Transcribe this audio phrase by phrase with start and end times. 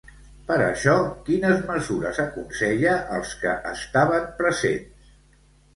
[0.45, 0.95] Per això,
[1.27, 5.15] quines mesures aconsella als que estaven presents?